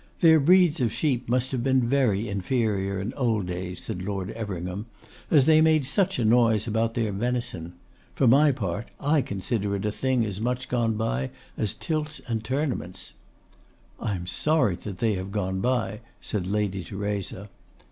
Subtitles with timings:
[0.21, 4.87] 'Their breeds of sheep must have been very inferior in old days,' said Lord Everingham,
[5.29, 7.73] 'as they made such a noise about their venison.
[8.15, 12.43] For my part I consider it a thing as much gone by as tilts and
[12.43, 13.13] tournaments.'
[13.99, 17.49] 'I am sorry that they have gone by,' said Lady Theresa.